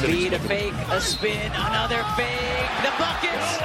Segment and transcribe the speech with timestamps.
[0.00, 3.60] Embiid a fake, a spin, another fake, the buckets,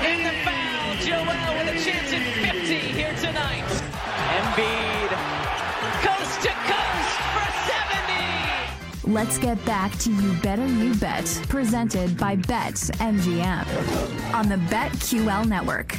[0.00, 0.94] and the foul.
[1.04, 3.68] Joel with a chance at 50 here tonight.
[4.32, 5.10] Embiid,
[6.00, 7.48] coast to coast for
[9.02, 9.12] 70.
[9.12, 15.46] Let's get back to You Better You Bet, presented by Bet MGM on the BetQL
[15.46, 15.98] network.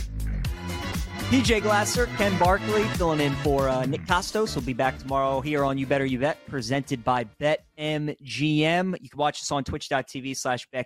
[1.30, 4.56] PJ Glasser, Ken Barkley filling in for uh, Nick Kostos.
[4.56, 8.96] We'll be back tomorrow here on You Better You Bet, presented by BetMGM.
[9.02, 10.86] You can watch us on twitch.tv slash BetQL,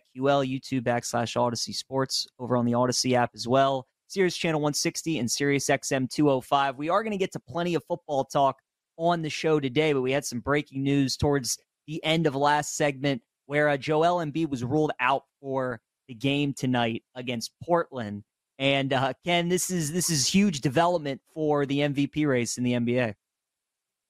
[0.49, 3.85] YouTube backslash Audacy Sports, over on the Audacy app as well.
[4.07, 6.77] Sirius Channel 160 and Sirius XM 205.
[6.77, 8.55] We are going to get to plenty of football talk
[8.97, 12.77] on the show today, but we had some breaking news towards the end of last
[12.77, 18.23] segment where uh, Joel Embiid was ruled out for the game tonight against Portland.
[18.59, 22.73] And uh, Ken, this is this is huge development for the MVP race in the
[22.73, 23.15] NBA.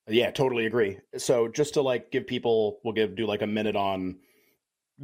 [0.08, 0.98] Yeah, totally agree.
[1.18, 4.18] So just to like give people, we'll give do like a minute on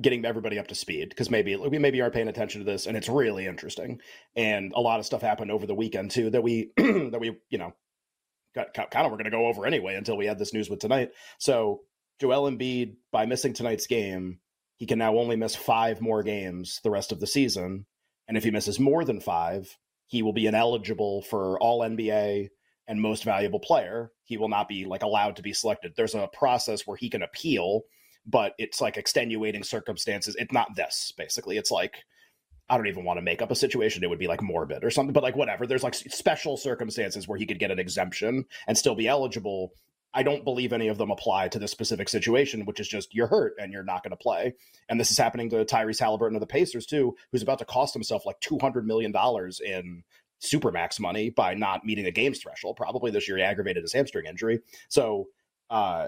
[0.02, 2.98] getting everybody up to speed because maybe we maybe aren't paying attention to this, and
[2.98, 4.02] it's really interesting.
[4.36, 7.60] And a lot of stuff happened over the weekend too that we that we you
[7.60, 7.74] know
[8.56, 10.80] got, kind of we're going to go over anyway until we had this news with
[10.80, 11.12] tonight.
[11.38, 11.82] So
[12.20, 14.40] Joel Embiid, by missing tonight's game,
[14.78, 17.86] he can now only miss five more games the rest of the season
[18.28, 22.50] and if he misses more than five, he will be ineligible for all NBA
[22.88, 24.12] and most valuable player.
[24.24, 25.94] He will not be like allowed to be selected.
[25.96, 27.82] There's a process where he can appeal,
[28.26, 30.36] but it's like extenuating circumstances.
[30.38, 31.58] It's not this, basically.
[31.58, 32.04] It's like
[32.70, 34.04] I don't even want to make up a situation.
[34.04, 35.68] It would be like morbid or something, but like whatever.
[35.68, 39.72] There's like special circumstances where he could get an exemption and still be eligible
[40.16, 43.28] I don't believe any of them apply to this specific situation, which is just you're
[43.28, 44.54] hurt and you're not going to play.
[44.90, 47.94] And this is happening to Tyrese Halliburton of the Pacers too, who's about to cost
[47.94, 50.04] himself like two hundred million dollars in
[50.42, 52.78] supermax money by not meeting a games threshold.
[52.78, 54.62] Probably this year he aggravated his hamstring injury.
[54.88, 55.28] So
[55.70, 56.08] uh,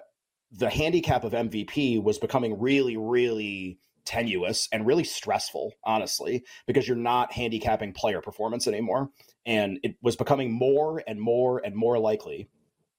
[0.52, 6.96] the handicap of MVP was becoming really, really tenuous and really stressful, honestly, because you're
[6.96, 9.10] not handicapping player performance anymore.
[9.46, 12.50] And it was becoming more and more and more likely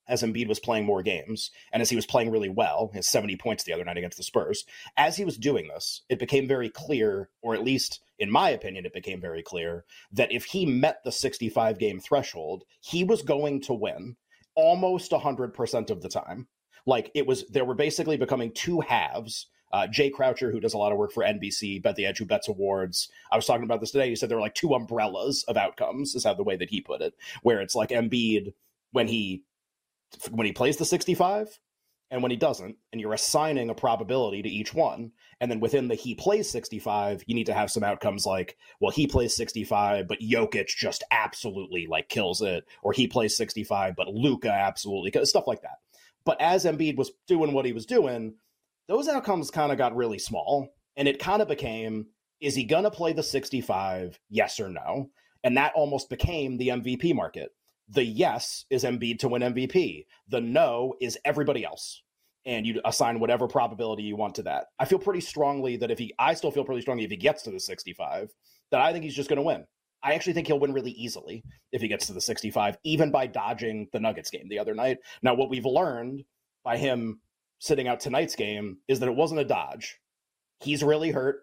[0.09, 3.37] as Embiid was playing more games and as he was playing really well, his 70
[3.37, 4.65] points the other night against the Spurs,
[4.97, 8.85] as he was doing this, it became very clear, or at least in my opinion,
[8.85, 13.61] it became very clear that if he met the 65 game threshold, he was going
[13.63, 14.17] to win
[14.55, 16.49] almost 100% of the time.
[16.85, 19.47] Like it was, there were basically becoming two halves.
[19.71, 22.25] Uh, Jay Croucher, who does a lot of work for NBC, Bet the Edge, who
[22.25, 23.09] bets awards.
[23.31, 24.09] I was talking about this today.
[24.09, 26.81] He said there were like two umbrellas of outcomes, is how the way that he
[26.81, 28.55] put it, where it's like Embiid
[28.93, 29.43] when he
[30.31, 31.59] when he plays the 65
[32.11, 35.13] and when he doesn't, and you're assigning a probability to each one.
[35.41, 38.91] And then within the he plays 65, you need to have some outcomes like, well,
[38.91, 44.09] he plays 65, but Jokic just absolutely like kills it, or he plays 65, but
[44.09, 45.79] Luka absolutely stuff like that.
[46.25, 48.35] But as Embiid was doing what he was doing,
[48.87, 52.07] those outcomes kind of got really small, and it kind of became,
[52.41, 54.19] is he gonna play the 65?
[54.31, 55.11] Yes or no?
[55.45, 57.51] And that almost became the MVP market
[57.89, 60.07] the yes is Embiid to win MVP.
[60.29, 62.03] The no is everybody else.
[62.45, 64.67] And you assign whatever probability you want to that.
[64.79, 67.43] I feel pretty strongly that if he, I still feel pretty strongly if he gets
[67.43, 68.31] to the 65,
[68.71, 69.67] that I think he's just going to win.
[70.03, 73.27] I actually think he'll win really easily if he gets to the 65, even by
[73.27, 74.99] dodging the Nuggets game the other night.
[75.23, 76.25] Now, what we've learned
[76.65, 77.21] by him
[77.59, 79.99] sitting out tonight's game is that it wasn't a dodge.
[80.61, 81.43] He's really hurt.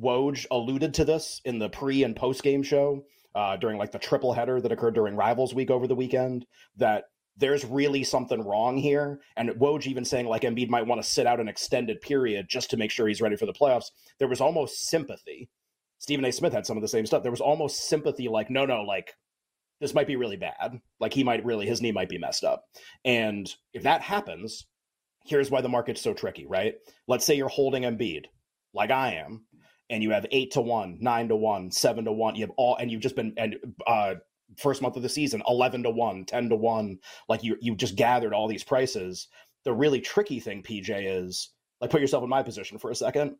[0.00, 3.04] Woj alluded to this in the pre and post game show
[3.38, 6.44] uh, during like the triple header that occurred during Rivals Week over the weekend
[6.76, 7.04] that
[7.36, 9.20] there's really something wrong here.
[9.36, 12.68] And Woj even saying like Embiid might want to sit out an extended period just
[12.70, 13.92] to make sure he's ready for the playoffs.
[14.18, 15.50] There was almost sympathy.
[16.00, 16.32] Stephen A.
[16.32, 17.22] Smith had some of the same stuff.
[17.22, 19.14] There was almost sympathy, like, no, no, like
[19.80, 20.80] this might be really bad.
[20.98, 22.64] Like he might really, his knee might be messed up.
[23.04, 24.66] And if that happens,
[25.26, 26.74] here's why the market's so tricky, right?
[27.06, 28.24] Let's say you're holding Embiid,
[28.74, 29.44] like I am,
[29.90, 32.34] and you have eight to one, nine to one, seven to one.
[32.34, 33.56] You have all, and you've just been and
[33.86, 34.14] uh,
[34.56, 36.98] first month of the season, eleven to one, 10 to one.
[37.28, 39.28] Like you, you just gathered all these prices.
[39.64, 41.50] The really tricky thing, PJ, is
[41.80, 43.36] like put yourself in my position for a second.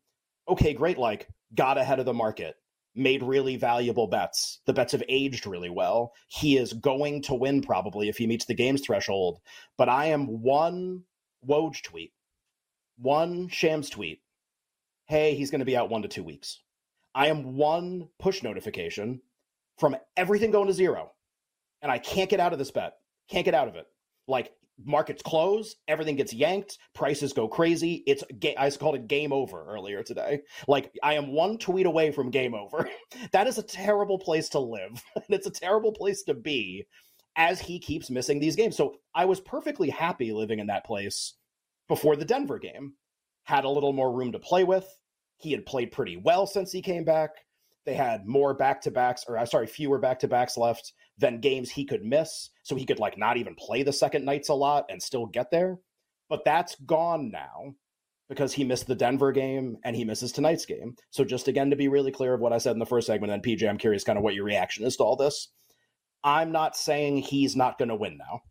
[0.48, 0.98] Okay, great.
[0.98, 2.56] Like got ahead of the market,
[2.94, 4.60] made really valuable bets.
[4.66, 6.12] The bets have aged really well.
[6.28, 9.38] He is going to win probably if he meets the games threshold.
[9.76, 11.02] But I am one
[11.46, 12.12] Woj tweet,
[12.96, 14.20] one Shams tweet
[15.08, 16.60] hey, he's going to be out one to two weeks.
[17.14, 19.20] I am one push notification
[19.78, 21.12] from everything going to zero.
[21.82, 22.94] And I can't get out of this bet.
[23.28, 23.86] Can't get out of it.
[24.26, 24.52] Like
[24.84, 28.02] markets close, everything gets yanked, prices go crazy.
[28.06, 28.22] It's
[28.58, 30.42] I called it game over earlier today.
[30.66, 32.88] Like I am one tweet away from game over.
[33.32, 35.02] that is a terrible place to live.
[35.14, 36.86] and it's a terrible place to be
[37.36, 38.76] as he keeps missing these games.
[38.76, 41.34] So I was perfectly happy living in that place
[41.88, 42.94] before the Denver game.
[43.48, 44.86] Had a little more room to play with.
[45.38, 47.30] He had played pretty well since he came back.
[47.86, 51.40] They had more back to backs, or I'm sorry, fewer back to backs left than
[51.40, 52.50] games he could miss.
[52.62, 55.50] So he could like not even play the second nights a lot and still get
[55.50, 55.78] there.
[56.28, 57.72] But that's gone now
[58.28, 60.94] because he missed the Denver game and he misses tonight's game.
[61.08, 63.32] So just again to be really clear of what I said in the first segment,
[63.32, 65.48] and PJ, I'm curious kind of what your reaction is to all this.
[66.22, 68.42] I'm not saying he's not going to win now.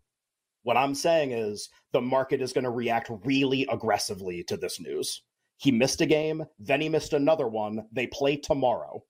[0.68, 5.24] What I'm saying is the market is going to react really aggressively to this news.
[5.58, 7.88] He missed a game, then he missed another one.
[7.94, 9.02] They play tomorrow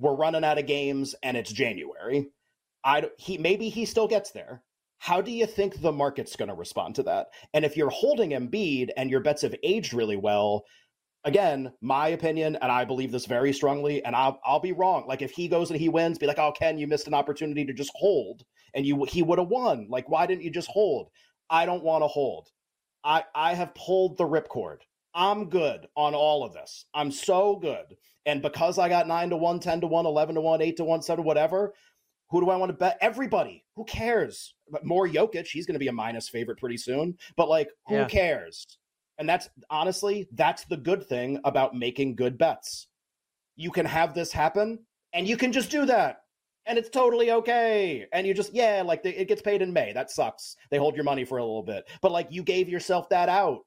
[0.00, 2.28] we're running out of games and it's January.
[2.84, 4.62] I he maybe he still gets there.
[4.98, 7.28] How do you think the market's going to respond to that?
[7.54, 10.64] And if you're holding Embiid and your bets have aged really well,
[11.24, 15.06] again, my opinion, and I believe this very strongly, and I'll I'll be wrong.
[15.06, 17.64] Like if he goes and he wins, be like, oh Ken, you missed an opportunity
[17.66, 18.44] to just hold,
[18.74, 19.86] and you he would have won.
[19.88, 21.08] Like why didn't you just hold?
[21.48, 22.48] I don't want to hold.
[23.04, 24.78] I I have pulled the ripcord.
[25.14, 26.84] I'm good on all of this.
[26.94, 27.96] I'm so good.
[28.26, 30.84] And because I got 9 to 1, 10 to 1, 11 to 1, 8 to
[30.84, 31.74] 1, 7, whatever,
[32.28, 32.98] who do I want to bet?
[33.00, 33.64] Everybody.
[33.74, 34.54] Who cares?
[34.70, 37.16] But more Jokic, he's going to be a minus favorite pretty soon.
[37.36, 38.06] But like, who yeah.
[38.06, 38.78] cares?
[39.18, 42.86] And that's honestly, that's the good thing about making good bets.
[43.56, 44.78] You can have this happen
[45.12, 46.22] and you can just do that.
[46.66, 48.06] And it's totally okay.
[48.12, 49.92] And you just, yeah, like it gets paid in May.
[49.92, 50.56] That sucks.
[50.70, 51.88] They hold your money for a little bit.
[52.02, 53.60] But like you gave yourself that out.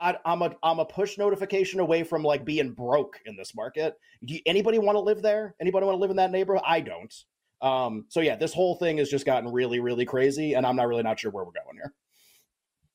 [0.00, 3.94] I, am a I'm a push notification away from like being broke in this market.
[4.20, 5.54] You, anybody want to live there?
[5.60, 6.64] Anybody want to live in that neighborhood?
[6.66, 7.14] I don't.
[7.62, 10.88] Um, so yeah, this whole thing has just gotten really, really crazy, and I'm not
[10.88, 11.94] really not sure where we're going here.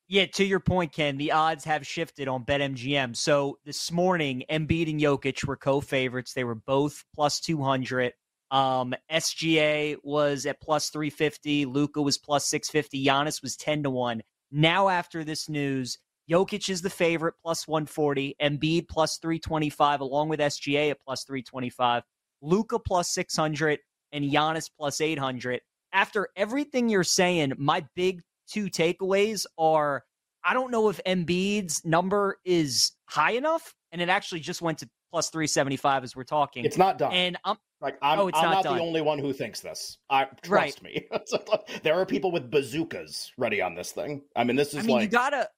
[0.07, 3.15] Yeah, to your point, Ken, the odds have shifted on BetMGM.
[3.15, 6.33] So this morning, Embiid and Jokic were co-favorites.
[6.33, 8.11] They were both plus 200.
[8.51, 11.65] Um, SGA was at plus 350.
[11.65, 13.05] Luka was plus 650.
[13.05, 14.21] Giannis was 10 to 1.
[14.51, 15.97] Now, after this news,
[16.29, 18.35] Jokic is the favorite, plus 140.
[18.41, 22.03] Embiid plus 325, along with SGA at plus 325.
[22.41, 23.79] Luka plus 600
[24.11, 25.61] and Giannis plus 800.
[25.93, 30.03] After everything you're saying, my big two takeaways are
[30.43, 34.89] I don't know if Embiid's number is high enough, and it actually just went to
[35.11, 36.65] plus 375 as we're talking.
[36.65, 37.13] It's not done.
[37.13, 39.97] And I'm like I'm, oh, I'm not, not the only one who thinks this.
[40.09, 40.83] I trust right.
[40.83, 41.07] me.
[41.83, 44.21] there are people with bazookas ready on this thing.
[44.35, 45.49] I mean, this is I mean, like you gotta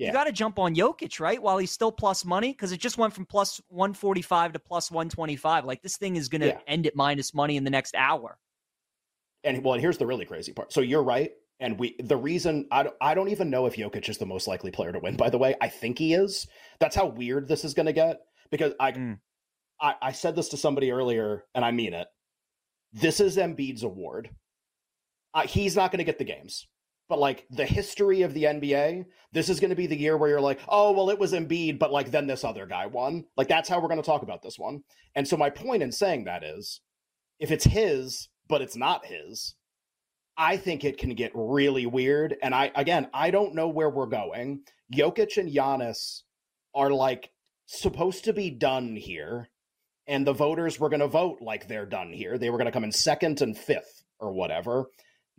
[0.00, 0.06] yeah.
[0.08, 1.40] you got to jump on Jokic, right?
[1.40, 5.66] While he's still plus money, because it just went from plus 145 to plus 125.
[5.66, 6.58] Like this thing is going to yeah.
[6.66, 8.38] end at minus money in the next hour.
[9.44, 10.72] And well, and here's the really crazy part.
[10.72, 11.32] So you're right.
[11.60, 14.48] And we, the reason I don't, I don't even know if Jokic is the most
[14.48, 15.16] likely player to win.
[15.16, 16.46] By the way, I think he is.
[16.78, 19.18] That's how weird this is going to get because I, mm.
[19.80, 22.08] I, I said this to somebody earlier, and I mean it.
[22.92, 24.30] This is Embiid's award.
[25.32, 26.66] Uh, he's not going to get the games
[27.10, 30.30] but like the history of the NBA, this is going to be the year where
[30.30, 33.24] you're like, oh, well, it was Embiid, but like then this other guy won.
[33.36, 34.84] Like that's how we're going to talk about this one.
[35.16, 36.80] And so my point in saying that is
[37.40, 39.56] if it's his, but it's not his,
[40.38, 42.36] I think it can get really weird.
[42.44, 44.62] And I, again, I don't know where we're going.
[44.94, 46.22] Jokic and Giannis
[46.76, 47.30] are like
[47.66, 49.50] supposed to be done here.
[50.10, 52.36] And the voters were going to vote like they're done here.
[52.36, 54.86] They were going to come in second and fifth or whatever.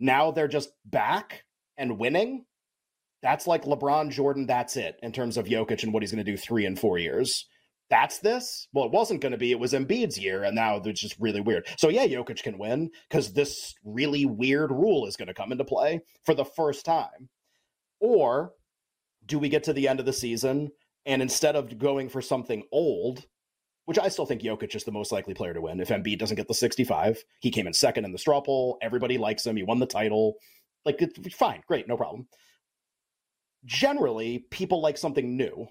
[0.00, 1.44] Now they're just back
[1.76, 2.46] and winning,
[3.22, 6.30] that's like LeBron Jordan, that's it in terms of Jokic and what he's going to
[6.30, 7.46] do three and four years.
[7.90, 8.66] That's this?
[8.72, 9.50] Well, it wasn't going to be.
[9.50, 11.66] It was Embiid's year, and now it's just really weird.
[11.76, 15.64] So, yeah, Jokic can win because this really weird rule is going to come into
[15.64, 17.28] play for the first time.
[18.00, 18.52] Or
[19.26, 20.70] do we get to the end of the season
[21.04, 23.26] and instead of going for something old,
[23.84, 25.80] which I still think Jokic is the most likely player to win.
[25.80, 28.78] If Embiid doesn't get the 65, he came in second in the straw poll.
[28.80, 29.56] Everybody likes him.
[29.56, 30.34] He won the title.
[30.84, 31.00] Like
[31.32, 32.28] fine, great, no problem.
[33.64, 35.68] Generally, people like something new,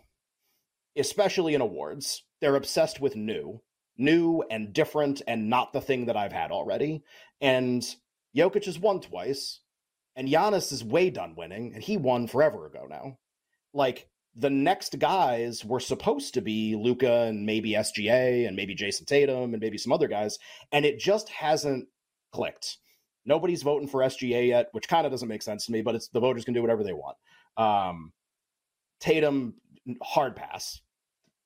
[0.97, 2.23] especially in awards.
[2.39, 3.61] They're obsessed with new,
[3.97, 7.03] new and different and not the thing that I've had already.
[7.41, 7.83] And
[8.35, 9.59] Jokic has won twice,
[10.15, 13.17] and Giannis is way done winning, and he won forever ago now.
[13.73, 19.05] Like the next guys were supposed to be Luka and maybe SGA and maybe Jayson
[19.05, 20.39] Tatum and maybe some other guys,
[20.71, 21.87] and it just hasn't
[22.31, 22.77] clicked.
[23.25, 26.07] Nobody's voting for SGA yet, which kind of doesn't make sense to me, but it's
[26.09, 27.17] the voters can do whatever they want.
[27.57, 28.13] Um,
[28.99, 29.55] Tatum,
[30.01, 30.81] hard pass.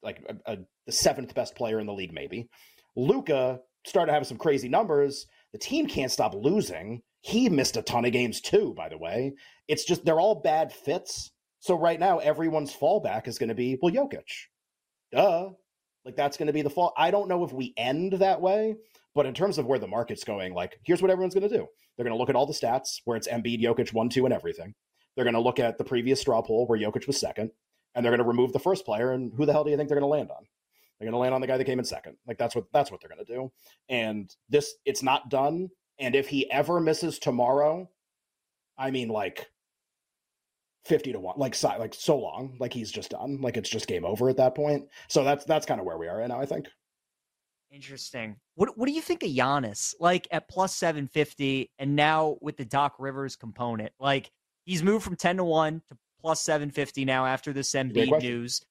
[0.04, 2.50] like a, a, the seventh best player in the league, maybe.
[2.96, 5.28] Luka started having some crazy numbers.
[5.52, 7.02] The team can't stop losing.
[7.22, 9.34] He missed a ton of games too, by the way.
[9.68, 11.32] It's just they're all bad fits.
[11.66, 14.22] So right now, everyone's fallback is going to be well, Jokic.
[15.12, 15.50] Duh.
[16.06, 16.94] Like that's going to be the fall.
[16.96, 18.76] I don't know if we end that way,
[19.16, 21.66] but in terms of where the market's going, like here's what everyone's going to do.
[21.98, 24.34] They're going to look at all the stats where it's Embiid, Jokic, one, two, and
[24.34, 24.76] everything.
[25.16, 27.50] They're going to look at the previous straw poll where Jokic was second,
[27.96, 29.14] and they're going to remove the first player.
[29.14, 30.46] And who the hell do you think they're going to land on?
[31.00, 32.16] They're going to land on the guy that came in second.
[32.28, 33.52] Like that's what that's what they're going to do.
[33.90, 35.70] And this, it's not done.
[35.98, 37.90] And if he ever misses tomorrow,
[38.78, 39.50] I mean, like
[40.86, 43.88] 50 to 1 like so, like so long like he's just done like it's just
[43.88, 44.88] game over at that point.
[45.08, 46.68] So that's that's kind of where we are right now i think.
[47.72, 48.38] Interesting.
[48.56, 52.66] What what do you think of Giannis like at plus 750 and now with the
[52.66, 53.92] Doc Rivers component?
[54.00, 54.32] Like
[54.64, 58.62] he's moved from 10 to 1 to plus 750 now after this Embiid news.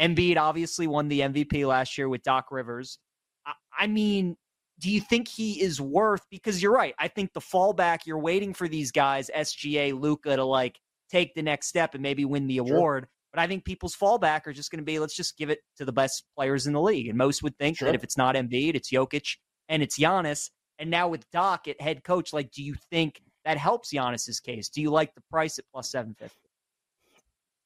[0.00, 2.98] Embiid obviously won the MVP last year with Doc Rivers.
[3.46, 4.36] I, I mean
[4.80, 8.52] do you think he is worth because you're right i think the fallback you're waiting
[8.52, 10.80] for these guys sga Luka to like
[11.14, 13.04] take the next step and maybe win the award.
[13.04, 13.10] Sure.
[13.32, 15.84] But I think people's fallback are just going to be let's just give it to
[15.84, 17.08] the best players in the league.
[17.08, 17.86] And most would think sure.
[17.86, 19.36] that if it's not Embiid, it's Jokic
[19.68, 20.50] and it's Giannis.
[20.78, 24.68] And now with Doc at head coach, like, do you think that helps Giannis's case?
[24.68, 26.48] Do you like the price at plus seven fifty?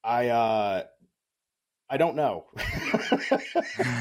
[0.04, 0.84] I uh
[1.90, 2.46] I don't know.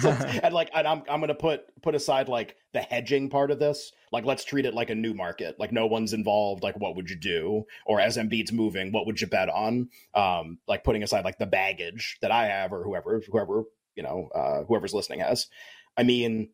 [0.01, 0.09] so,
[0.43, 3.91] and like, and I'm I'm gonna put put aside like the hedging part of this.
[4.11, 5.55] Like, let's treat it like a new market.
[5.57, 6.63] Like, no one's involved.
[6.63, 7.63] Like, what would you do?
[7.85, 9.89] Or as Embiid's moving, what would you bet on?
[10.13, 13.63] Um, like putting aside like the baggage that I have or whoever whoever
[13.95, 15.47] you know uh, whoever's listening has.
[15.95, 16.49] I mean,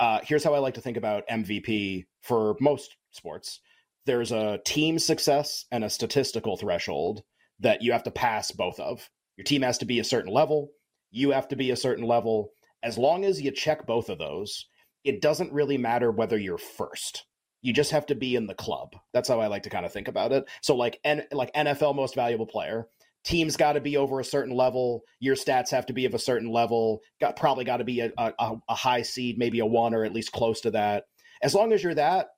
[0.00, 3.60] uh, here's how I like to think about MVP for most sports.
[4.06, 7.22] There's a team success and a statistical threshold
[7.60, 10.70] that you have to pass both of your team has to be a certain level.
[11.10, 12.52] You have to be a certain level.
[12.82, 14.66] As long as you check both of those,
[15.04, 17.26] it doesn't really matter whether you're first.
[17.62, 18.94] You just have to be in the club.
[19.12, 20.48] That's how I like to kind of think about it.
[20.62, 22.86] So like N- like NFL most valuable player,
[23.24, 25.02] teams got to be over a certain level.
[25.20, 27.00] Your stats have to be of a certain level.
[27.20, 30.12] Got probably got to be a, a, a high seed, maybe a one or at
[30.12, 31.04] least close to that.
[31.42, 32.28] As long as you're that,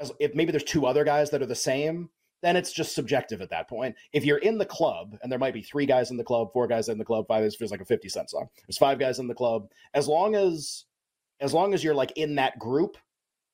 [0.00, 2.08] as, if maybe there's two other guys that are the same,
[2.42, 3.94] then it's just subjective at that point.
[4.12, 6.66] If you're in the club, and there might be three guys in the club, four
[6.66, 8.48] guys in the club, five, this feels like a 50 Cent song.
[8.66, 9.68] There's five guys in the club.
[9.94, 10.84] As long as
[11.40, 12.96] as long as you're like in that group,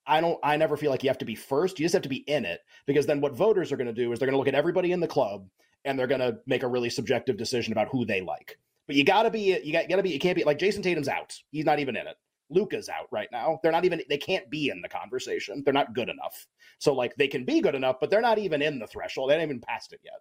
[0.06, 1.78] I don't I never feel like you have to be first.
[1.78, 2.60] You just have to be in it.
[2.86, 5.06] Because then what voters are gonna do is they're gonna look at everybody in the
[5.06, 5.46] club
[5.84, 8.58] and they're gonna make a really subjective decision about who they like.
[8.86, 11.08] But you gotta be you got you gotta be you can't be like Jayson Tatum's
[11.08, 11.38] out.
[11.50, 12.16] He's not even in it.
[12.50, 13.58] Luka's out right now.
[13.62, 15.62] They're not even they can't be in the conversation.
[15.64, 16.46] They're not good enough.
[16.78, 19.30] So like they can be good enough, but they're not even in the threshold.
[19.30, 20.20] They haven't even passed it yet.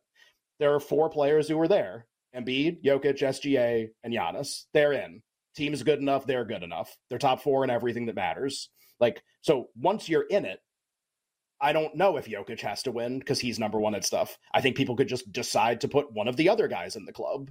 [0.60, 4.66] There are four players who are there: Embiid, Jokic, SGA, and Giannis.
[4.74, 5.22] They're in.
[5.56, 6.26] Team's good enough.
[6.26, 6.96] They're good enough.
[7.10, 8.70] They're top four in everything that matters.
[9.00, 10.60] Like so, once you're in it,
[11.60, 14.38] I don't know if Jokic has to win because he's number one at stuff.
[14.54, 17.14] I think people could just decide to put one of the other guys in the
[17.14, 17.50] club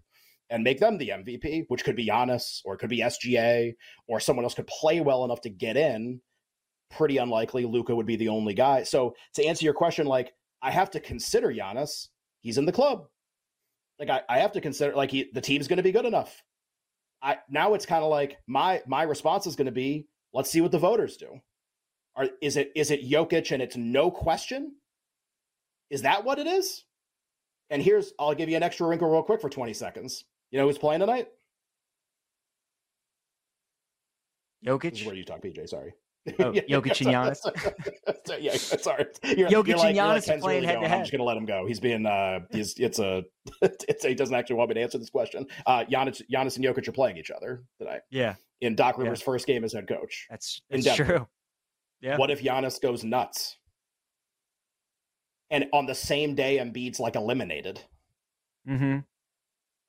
[0.50, 3.72] and make them the MVP, which could be Giannis or it could be SGA
[4.06, 6.20] or someone else could play well enough to get in.
[6.90, 8.84] Pretty unlikely Luka would be the only guy.
[8.84, 12.08] So to answer your question, like I have to consider Giannis.
[12.42, 13.06] He's in the club.
[13.98, 16.42] Like I, I have to consider like he, the team's going to be good enough.
[17.22, 20.60] I now it's kind of like my my response is going to be let's see
[20.60, 21.40] what the voters do.
[22.14, 24.76] Are is it is it Jokic and it's no question?
[25.90, 26.84] Is that what it is?
[27.70, 30.24] And here's I'll give you an extra wrinkle real quick for 20 seconds.
[30.50, 31.28] You know who's playing tonight?
[34.64, 34.90] Jokic.
[34.90, 35.68] This is where you talk, PJ.
[35.68, 35.92] Sorry.
[36.40, 38.40] Oh, Jokic and Giannis.
[38.40, 39.06] yeah, sorry.
[39.22, 40.96] You're, Jokic you're like, and Giannis like, playing really head to head.
[40.96, 41.66] I'm just gonna let him go.
[41.66, 43.22] He's being uh, he's it's a
[43.62, 45.46] it's a, he doesn't actually want me to answer this question.
[45.66, 48.00] Uh, Giannis, Giannis and Jokic are playing each other tonight.
[48.10, 48.34] Yeah.
[48.60, 49.24] In Doc Rivers' yeah.
[49.24, 50.26] first game as head coach.
[50.28, 51.28] That's that's true.
[52.00, 52.16] Yeah.
[52.16, 53.56] What if Giannis goes nuts?
[55.50, 57.80] And on the same day, Embiid's like eliminated.
[58.68, 58.98] Mm-hmm.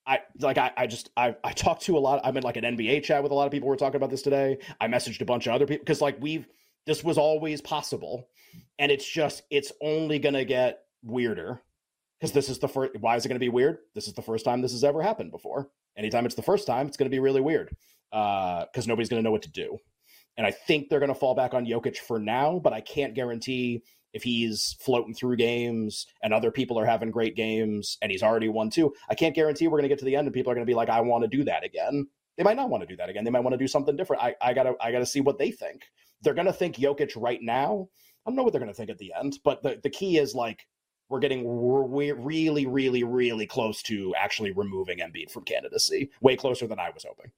[0.08, 2.22] I like I, I just I I talked to a lot.
[2.24, 3.68] I'm in like an NBA chat with a lot of people.
[3.68, 4.58] We're talking about this today.
[4.80, 6.48] I messaged a bunch of other people because like we've
[6.86, 8.30] this was always possible,
[8.80, 11.62] and it's just it's only gonna get weirder
[12.20, 12.94] because this is the first.
[13.00, 13.80] Why is it gonna be weird?
[13.94, 15.70] This is the first time this has ever happened before.
[15.98, 17.76] Anytime it's the first time, it's gonna be really weird
[18.10, 19.78] because uh, nobody's gonna know what to do.
[20.38, 23.84] And I think they're gonna fall back on Jokic for now, but I can't guarantee
[24.14, 28.50] if he's floating through games and other people are having great games and he's already
[28.50, 30.56] won two, I can't guarantee we're going to get to the end and people are
[30.56, 32.08] going to be like, I want to do that again.
[32.38, 33.24] They might not want to do that again.
[33.24, 34.24] They might want to do something different.
[34.24, 35.86] I, I gotta I gotta see what they think.
[36.22, 37.90] They're gonna think Jokic right now.
[38.26, 40.36] I don't know what they're gonna think at the end, but the, the key is
[40.36, 40.68] like
[41.10, 46.12] we're getting we're really, really, really close to actually removing Embiid from candidacy.
[46.22, 47.32] Way closer than I was hoping.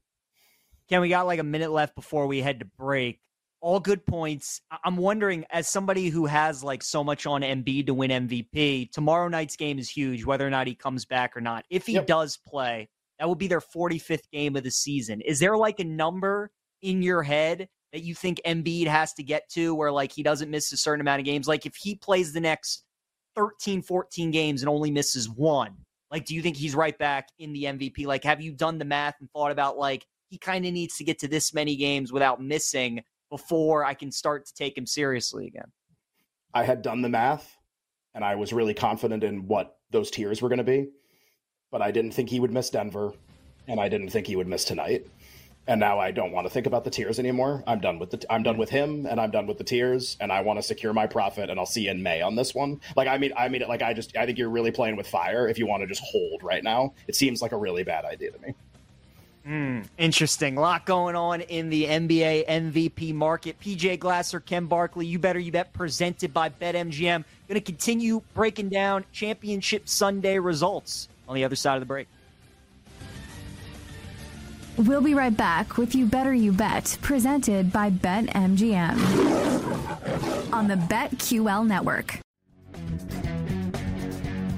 [0.90, 3.22] Ken, we got like a minute left before we head to break.
[3.62, 4.62] All good points.
[4.84, 9.28] I'm wondering, as somebody who has like so much on Embiid to win MVP, tomorrow
[9.28, 11.66] night's game is huge, whether or not he comes back or not.
[11.70, 12.08] If he yep.
[12.08, 12.88] does play,
[13.20, 15.22] that will be their 45th game of the season.
[15.22, 16.51] Is there like a number
[16.82, 20.50] in your head that you think Embiid has to get to where like he doesn't
[20.50, 21.48] miss a certain amount of games?
[21.48, 22.86] Like if he plays the next
[23.36, 25.75] 13, 14 games and only misses one,
[26.10, 28.06] like do you think he's right back in the MVP?
[28.06, 31.04] Like have you done the math and thought about like he kind of needs to
[31.04, 35.48] get to this many games without missing before I can start to take him seriously
[35.48, 35.71] again?
[36.53, 37.57] I had done the math
[38.13, 40.89] and I was really confident in what those tiers were going to be,
[41.71, 43.13] but I didn't think he would miss Denver
[43.67, 45.05] and I didn't think he would miss tonight
[45.69, 47.63] and now I don't want to think about the tiers anymore.
[47.67, 50.31] I'm done with the I'm done with him and I'm done with the tiers and
[50.31, 52.81] I want to secure my profit and I'll see you in May on this one.
[52.95, 55.07] Like I mean I mean it like I just I think you're really playing with
[55.07, 56.95] fire if you want to just hold right now.
[57.07, 58.55] It seems like a really bad idea to me.
[59.50, 60.58] Mm, interesting.
[60.58, 63.60] A lot going on in the NBA MVP market.
[63.60, 67.24] PJ Glasser, Ken Barkley, you better you bet presented by BetMGM.
[67.48, 72.08] Going to continue breaking down championship Sunday results on the other side of the break.
[74.77, 78.94] We'll be right back with You Better You Bet, presented by BetMGM
[80.53, 82.20] on the BetQL network.